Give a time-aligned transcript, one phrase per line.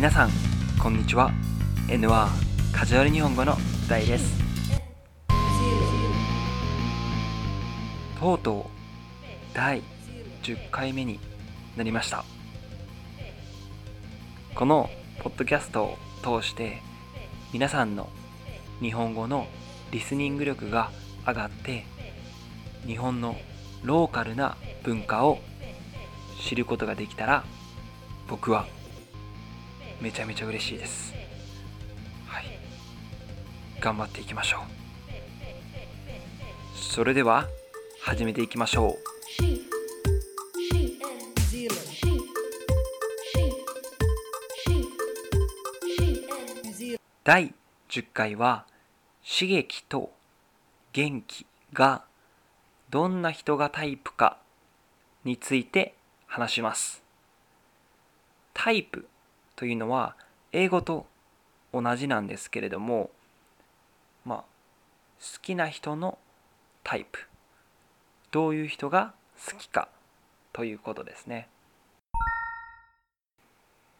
[0.00, 0.30] 皆さん
[0.82, 1.30] こんにちは。
[1.88, 2.08] N1
[2.74, 3.54] カジュアル日本語の
[3.86, 4.40] 大です。
[8.18, 8.70] とうとう
[9.52, 9.82] 第
[10.42, 11.20] 10回目に
[11.76, 12.24] なりました。
[14.54, 16.80] このポッドキャストを通して
[17.52, 18.08] 皆さんの
[18.80, 19.48] 日本語の
[19.90, 20.90] リスニング力が
[21.26, 21.84] 上がって
[22.86, 23.36] 日本の
[23.82, 25.40] ローカルな文化を
[26.40, 27.44] 知ることができたら
[28.28, 28.66] 僕は
[30.00, 31.12] めちゃめちゃ嬉しいです。
[32.26, 32.44] はい。
[33.80, 34.60] 頑張っていきましょう。
[36.74, 37.46] それでは
[38.02, 39.10] 始めていきましょう。
[47.22, 47.54] 第
[47.90, 48.64] 10回は
[49.22, 50.10] 刺激と
[50.92, 52.04] 元気が
[52.88, 54.38] どんな人がタイプか
[55.24, 55.94] について
[56.26, 57.02] 話します。
[58.54, 59.06] タイプ
[59.60, 60.16] というのは
[60.52, 61.04] 英語と
[61.70, 63.10] 同じなんですけれども
[64.24, 64.44] まあ好
[65.42, 66.16] きな人の
[66.82, 67.26] タイプ。
[68.30, 69.12] どういう人が
[69.46, 69.90] 好きか
[70.54, 71.50] ということですね。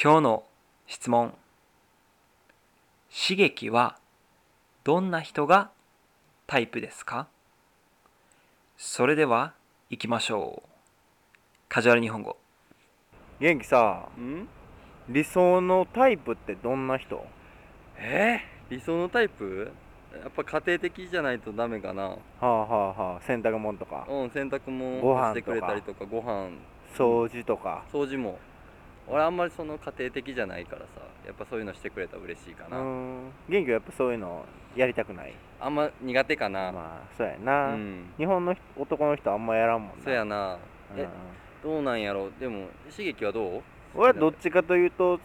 [0.00, 0.44] 今日の
[0.86, 1.34] 質問。
[3.10, 3.98] 刺激は
[4.84, 5.72] どんな人が
[6.46, 7.26] タイプですか？
[8.76, 9.54] それでは
[9.90, 10.68] 行きましょう。
[11.68, 12.36] カジュアル日本語。
[13.40, 14.46] 元気さん？
[15.08, 17.24] 理想のタイプってどんな人？
[17.96, 18.40] え？
[18.68, 19.72] ー、理想のタイプ？
[20.12, 22.02] やっぱ家庭的じゃないとダメかな。
[22.08, 23.20] はあはあはあ。
[23.22, 24.06] 洗濯物とか？
[24.06, 26.50] うん洗濯もご飯してくれたりとかご飯。
[26.94, 27.84] 掃除とか？
[27.90, 28.38] 掃除も。
[29.08, 30.86] 俺あんまりその家庭的じゃないからさ。
[31.26, 33.30] やっぱそういうのしてくれたら嬉しいかうな、ん。
[33.48, 34.44] 元気はやっぱそういうの
[34.76, 35.34] やりたくない？
[35.60, 38.12] あんま苦手かな、まあそうやな、うん。
[38.18, 40.04] 日本の人男の人あんまやらんもんな。
[40.04, 40.58] そうやな。
[40.94, 41.00] うん。
[41.00, 41.08] え
[41.62, 42.30] どうなんやろ？
[42.38, 43.62] でも刺激はどう？
[43.94, 45.20] 俺はどっちかというと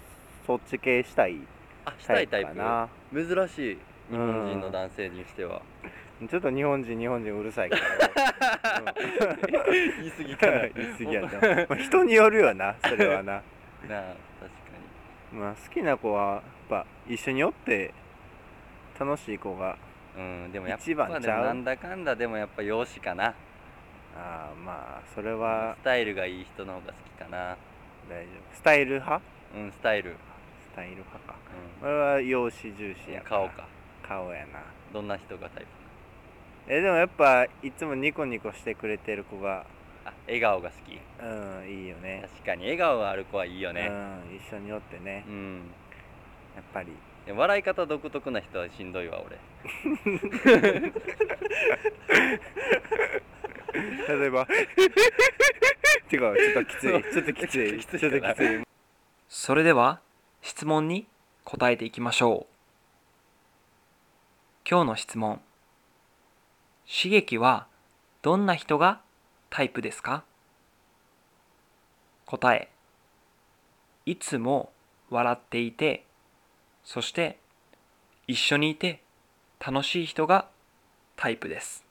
[0.45, 1.37] そっち系したい
[1.85, 2.89] あしたいタイかな。
[3.11, 3.77] プ珍しい
[4.09, 5.61] 日本人の男性にしては。
[6.29, 8.85] ちょっと日本人日本人うるさいから、う ん
[10.01, 10.59] 言い過ぎかな。
[10.69, 11.27] 言い過ぎやな、
[11.67, 11.75] ま。
[11.75, 13.41] あ、人によるよなそれはな。
[13.89, 14.03] なあ
[14.39, 14.57] 確か
[15.33, 17.93] まあ好きな子はやっぱ一緒におって
[18.97, 19.75] 楽しい子が
[20.15, 23.25] にうんでもやっ一番ぱでもなんだかんだでもやっぱ容姿かな。
[23.25, 23.33] あ
[24.15, 27.57] あまあそれはスタイルがいい人の方が好きかな
[28.09, 28.55] 大丈夫。
[28.55, 29.21] スタイル派？
[29.55, 31.35] うんスタイル、スタイル派か。
[31.81, 33.41] う俺は容姿重視ん、やから。
[33.41, 33.67] 顔か。
[34.07, 34.59] 顔やな。
[34.91, 35.67] どんな人がタイプ
[36.67, 39.65] えでもやっぱいつもニコニコしてくれてる子が。
[40.05, 40.99] あ笑顔が好き。
[41.21, 42.27] うんいいよね。
[42.33, 42.63] 確かに。
[42.63, 43.87] 笑顔がある子はいいよね。
[43.89, 45.23] うん一緒におってね。
[45.27, 45.61] うん、
[46.55, 46.91] やっぱり。
[47.31, 49.37] 笑い方独特な人はしんどいわ俺。
[54.07, 54.45] 例えば
[56.13, 57.03] 違うちょっときつい。
[57.11, 57.69] ちょっときつい。
[57.69, 58.63] ちょっときついちょっときつい。
[59.27, 59.99] それでは
[60.41, 61.07] 質問に
[61.43, 62.53] 答えていきましょう。
[64.69, 65.41] 今日の質問。
[66.87, 67.67] 刺激は
[68.21, 69.01] どんな人が
[69.49, 70.23] タイプですか？
[72.25, 72.69] 答え。
[74.05, 74.71] いつも
[75.09, 76.05] 笑っていて
[76.83, 77.39] そして
[78.27, 79.01] 一緒にいて
[79.65, 80.47] 楽しい人が
[81.15, 81.85] タイプです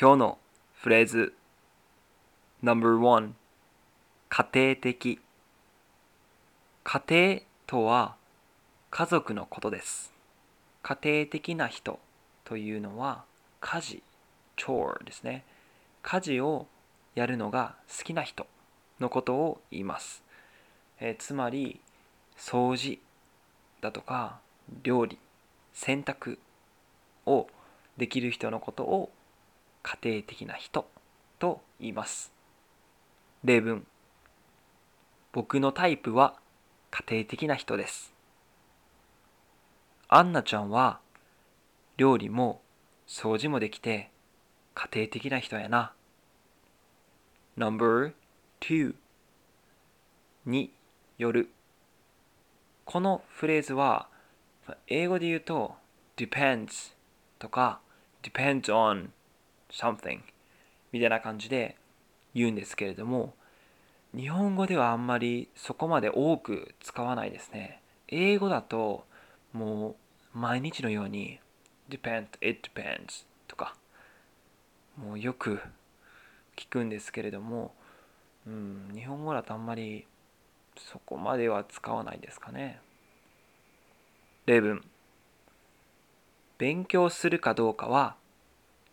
[0.00, 0.38] 今日の
[0.74, 1.34] フレーズ
[2.62, 3.32] No.1
[4.28, 5.18] 家庭的。
[6.84, 8.14] 家庭とは
[8.92, 10.12] 家族のことです。
[10.84, 11.98] 家庭的な人
[12.44, 13.24] というのは
[13.60, 14.02] 家事
[14.56, 15.42] chore ですね。
[16.02, 16.68] 家事を
[17.16, 18.46] やるのが好きな人
[19.00, 20.22] のことを言います、
[21.00, 21.80] えつまり
[22.36, 23.00] 掃除
[23.80, 24.38] だとか
[24.84, 25.18] 料理
[25.74, 26.38] 洗濯
[27.26, 27.48] を
[27.96, 29.10] できる人のことを
[29.88, 30.86] 家庭的な人
[31.38, 32.30] と言います。
[33.42, 33.86] 例文。
[35.32, 36.34] 僕のタイプは
[36.90, 38.12] 家庭的な人です。
[40.08, 41.00] アンナちゃんは
[41.96, 42.60] 料理も
[43.06, 44.10] 掃除もできて
[44.74, 45.94] 家庭的な人やな。
[47.56, 48.94] No.2
[50.44, 50.70] に
[51.16, 51.48] よる。
[52.84, 54.08] このフレーズは
[54.86, 55.76] 英語で言うと
[56.18, 56.92] depends
[57.38, 57.80] とか
[58.22, 59.08] depends on
[59.70, 60.20] something
[60.92, 61.76] みたいな感じで
[62.34, 63.34] 言うんですけれども
[64.14, 67.82] 日本語ではあんまりそこまで多く使わないですね。
[68.08, 69.04] 英語だと
[69.52, 69.96] も
[70.34, 71.40] う毎日のように
[71.90, 73.74] depend, it depends とか
[74.96, 75.60] もうよく
[76.56, 77.74] 聞くんですけれども、
[78.46, 80.06] うん、日本語だとあんまり
[80.78, 82.80] そこまでは使わないですかね。
[84.46, 84.82] 例文。
[86.56, 88.16] 勉強するかどうかは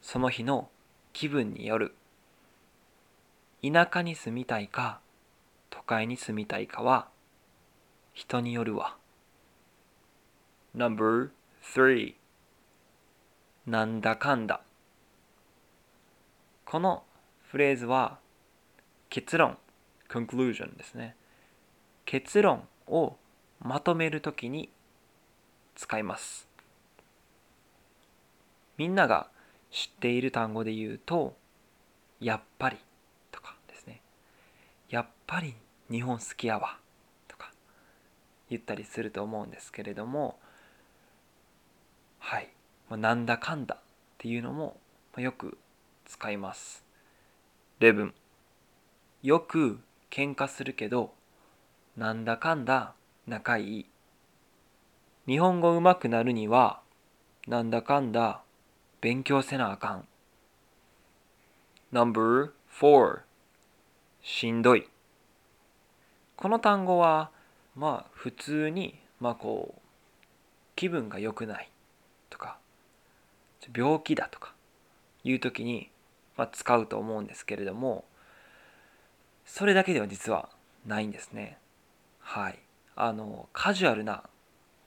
[0.05, 0.69] その日の
[1.13, 1.95] 気分による。
[3.63, 4.99] 田舎に住みたいか
[5.71, 7.07] 都会に住みたいかは
[8.13, 8.97] 人によるわ。
[10.75, 12.13] No.3
[13.65, 14.61] なんだかんだ。
[16.65, 17.01] この
[17.49, 18.19] フレーズは
[19.09, 19.57] 結論
[20.07, 21.15] conclusion ですね。
[22.05, 23.15] 結論を
[23.59, 24.69] まとめるときに
[25.73, 26.47] 使います。
[28.77, 29.33] みんなが
[29.75, 31.36] 知っている単語で言うと
[32.22, 32.77] やっぱり
[33.30, 34.00] とかですね。
[34.89, 35.54] やっぱり
[35.92, 36.77] 日本好きやわ
[37.27, 37.51] とか
[38.50, 40.39] 言ったりすると思うんですけれども
[42.19, 42.48] はい、
[42.89, 43.80] まあ、なんだかんだっ
[44.18, 44.77] ていうのも
[45.18, 45.57] よく
[46.06, 46.86] 使います。
[47.80, 48.13] 例文
[49.24, 51.12] よく喧嘩するけど
[51.98, 52.94] なんだかんだ
[53.27, 53.86] 仲いい。
[55.27, 56.80] 日本語上手くなるには
[57.45, 58.44] なんだかんだ
[59.05, 60.07] 勉強せなあかん。
[61.91, 63.19] No.4
[64.23, 64.89] しんどい。
[66.35, 67.29] この単語は
[67.75, 69.81] まあ普通にまあこう
[70.75, 71.69] 気分が良くない
[72.31, 72.57] とか
[73.77, 74.55] 病気だとか
[75.23, 75.91] いう時に、
[76.35, 78.05] まあ、使うと思うんですけれども
[79.45, 80.49] それだけでは実は
[80.83, 81.59] ないんですね。
[82.21, 82.57] はい。
[82.95, 84.23] あのカジュアルな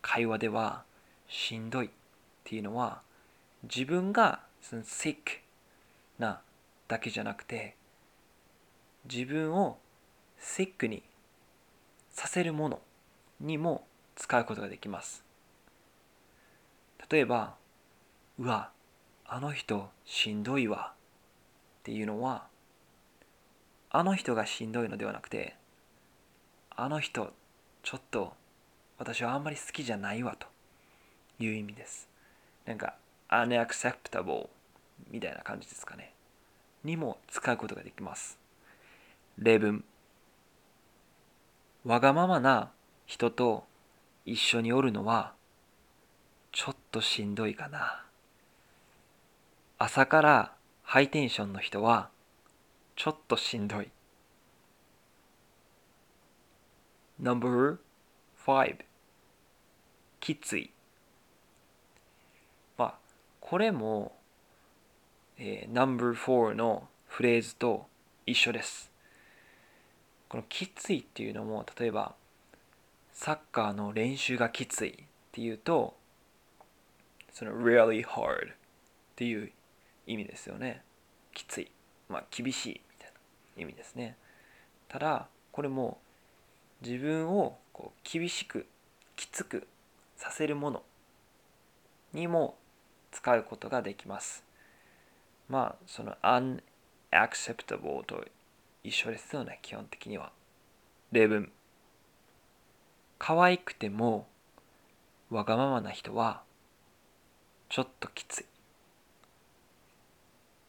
[0.03, 0.83] 会話では
[1.29, 1.91] しんどいっ
[2.43, 3.07] ていうのは
[3.63, 5.17] 自分がその sick
[6.19, 6.41] な
[6.87, 7.77] だけじゃなくて
[9.11, 9.79] 自分を
[10.41, 11.03] sick に
[12.11, 12.81] させるもの
[13.41, 15.25] にも使うことができます。
[17.11, 17.55] 例えば
[18.39, 18.71] うわ
[19.25, 20.93] あの人しんどいわ
[21.81, 22.47] っていうのは
[23.91, 25.57] あの人がしんどいのではなくて
[26.71, 27.33] あの人
[27.83, 28.35] ちょっと
[28.99, 30.47] 私はあんまり好きじゃないわと
[31.39, 32.09] いう意味です。
[32.67, 32.97] なんか
[33.31, 34.49] unacceptable
[35.11, 36.13] みたいな感じですかね。
[36.85, 38.39] にも使うことができます。
[39.39, 39.85] 例文。
[41.85, 42.71] わがままな
[43.07, 43.65] 人と
[44.27, 45.33] 一緒におるのは
[46.53, 48.05] ちょっとしんどいかな。
[49.79, 50.53] 朝から
[50.83, 52.11] ハイテンションの人は
[52.97, 53.91] ちょっとしんどい。
[57.21, 57.79] No.5
[60.21, 60.71] きつい。
[63.49, 64.13] これも、
[65.39, 67.87] えー、No.4 のフレーズと
[68.27, 68.91] 一緒です。
[70.29, 72.15] このきついっていうのも例えば
[73.15, 74.95] サッカーの練習がきついっ
[75.33, 75.97] ていうと
[77.33, 78.55] その really hard っ
[79.17, 79.51] ていう
[80.07, 80.83] 意味ですよね。
[81.33, 81.71] きつい。
[82.11, 83.13] まあ厳しいみたい
[83.57, 84.19] な意味ですね。
[84.89, 85.97] ただこれも
[86.83, 88.67] 自分をこう厳しく
[89.17, 89.67] きつく
[90.19, 90.83] させるもの
[92.13, 92.59] にも
[93.13, 94.45] 使うことができます。
[95.49, 98.25] まあその unacceptable と
[98.85, 100.33] 一緒ですよね基本的には。
[101.13, 101.51] 例文。
[103.19, 104.29] 可愛くても
[105.31, 106.43] わがままな人は
[107.69, 108.45] ちょっときつい。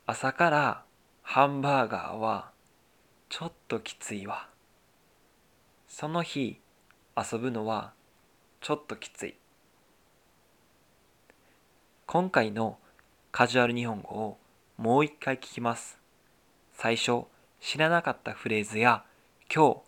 [0.05, 0.83] 朝から
[1.21, 2.51] ハンバーガーは
[3.29, 4.49] ちょっときついわ。
[5.87, 6.59] その日
[7.15, 7.93] 遊ぶのは
[8.61, 9.35] ちょっときつい。
[12.11, 12.79] 今回の
[13.31, 14.37] カジュアル日本語を
[14.77, 15.99] もう一回聞きます。
[16.73, 17.25] 最初
[17.59, 19.03] 知らなかったフレーズや
[19.53, 19.83] 今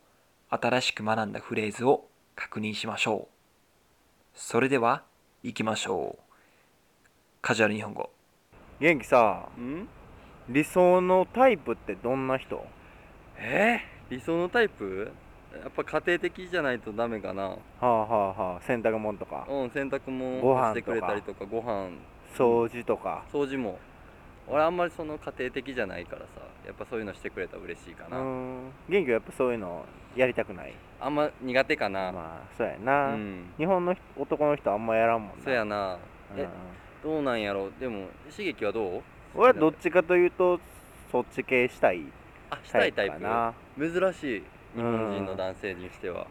[0.50, 3.28] 日新しく学んだフレーズを確認しましょう。
[4.36, 5.01] それでは
[5.42, 6.24] 行きましょう。
[7.42, 8.12] カジュアル日本語。
[8.80, 9.88] 元気さん？
[10.48, 12.63] 理想のタイプってどんな人？
[13.36, 15.12] えー、理想のタイプ？
[15.60, 17.43] やっぱ家庭的じゃないとダメかな。
[17.43, 18.62] はあはあはあ。
[18.62, 19.46] 洗濯物とか。
[19.50, 20.01] うん洗濯
[20.41, 21.89] ご飯もしてくれたりとかご飯。
[22.36, 23.24] 掃除とか。
[23.31, 23.79] 掃除も。
[24.48, 26.27] 俺あんまりその家庭的じゃないからさ。
[26.65, 28.72] やっぱそういうのしてくれたら嬉しいかうな、ん。
[28.88, 29.84] 元気はやっぱそういうの
[30.15, 30.74] やりたくない？
[31.00, 33.46] あんま苦手かな、まあそうやな、うん。
[33.58, 35.43] 日本の人男の人あんまやらんもんな。
[35.43, 35.98] そうやな。
[36.36, 36.39] うん。
[36.39, 36.48] え
[37.03, 39.01] どうなんやろでも刺激はどう？
[39.34, 40.60] 俺はどっちかというと
[41.12, 42.03] そっち系したい
[42.51, 43.53] あしたいタイプかな。
[43.79, 44.43] 珍しい
[44.75, 46.28] 日本人の男性にしては。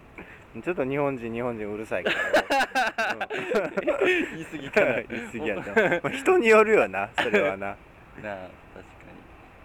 [0.65, 2.17] ちょっと日本人日本人うるさいけど、
[4.33, 4.95] 言い過ぎかな。
[5.09, 7.77] 言い過ぎやった、まあ、人によるよなそれはな。
[8.21, 8.91] なあ確か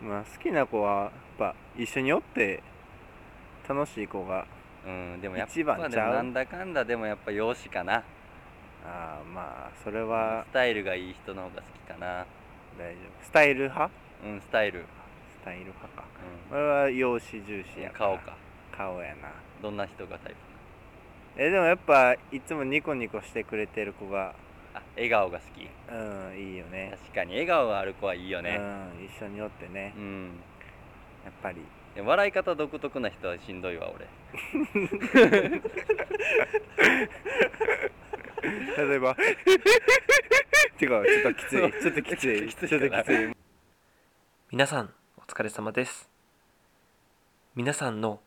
[0.02, 2.62] まあ好きな子はやっぱ一緒におって
[3.68, 4.46] 楽しい子が
[4.86, 5.90] にうんでもやっぱ一番ちゃう。
[5.90, 7.96] でもなんだかんだでもやっぱ容姿かな。
[7.96, 12.28] ああまあそれはスタイルがいい人の方が好きかな。
[12.78, 13.24] 大丈夫。
[13.24, 13.92] スタイル派？
[14.24, 14.86] うんスタイル、
[15.42, 16.04] スタイル派か。
[16.52, 18.10] う俺は容姿重視ん、やから。
[18.12, 18.45] 顔か
[18.78, 19.30] 顔やな。
[19.62, 20.38] どんな人がタイプ？
[21.38, 24.36] えでもやっぱいつもニコニコしてくれてる子が。
[24.74, 25.70] あ笑顔が好き。
[25.90, 26.98] うんいいよね。
[27.06, 27.32] 確かに。
[27.32, 28.58] 笑顔がある子はいいよね。
[28.60, 29.94] うん一緒におってね。
[29.98, 30.32] うん。
[31.24, 31.62] やっぱり。
[31.96, 34.06] や笑い方独特な人はしんどいわ俺。
[38.78, 39.16] 例えば。
[40.82, 41.72] 違うちょっときつい。
[41.82, 42.50] ちょっときつい。
[42.50, 43.36] ちょっときついちょっときつい。
[44.52, 46.10] 皆さんお疲れ様です。
[47.56, 48.20] 皆さんの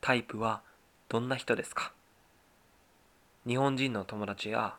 [0.00, 0.62] タイプは
[1.08, 1.92] どんな人ですか？
[3.46, 4.74] 日本人の友達や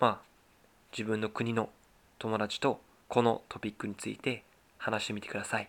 [0.00, 0.26] まあ
[0.92, 1.70] 自分の国の
[2.18, 4.44] 友達とこのトピックについて
[4.78, 5.68] 話してみてください。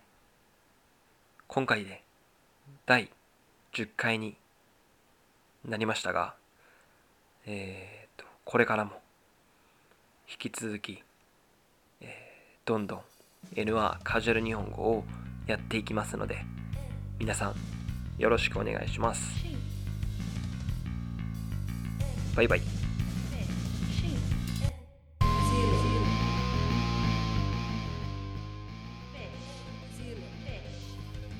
[1.46, 2.02] 今回で
[2.86, 3.10] 第
[3.72, 4.36] 10回に
[5.64, 6.34] なりましたが
[7.46, 8.92] えー、とこれからも
[10.30, 11.02] 引き続き、
[12.00, 13.00] えーどんどん
[13.54, 15.04] N1 カジュアル日本語を
[15.46, 16.38] やっていきますので
[17.18, 17.54] 皆さん
[18.18, 19.44] よろしくお願いします。
[22.36, 22.83] バイバイ